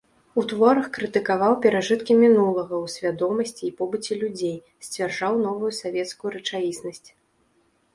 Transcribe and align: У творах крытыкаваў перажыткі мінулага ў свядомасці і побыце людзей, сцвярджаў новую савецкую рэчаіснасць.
У 0.41 0.43
творах 0.51 0.87
крытыкаваў 0.95 1.53
перажыткі 1.65 2.17
мінулага 2.23 2.75
ў 2.83 2.95
свядомасці 2.95 3.63
і 3.71 3.71
побыце 3.83 4.13
людзей, 4.25 4.57
сцвярджаў 4.89 5.33
новую 5.47 5.71
савецкую 5.83 6.29
рэчаіснасць. 6.39 7.09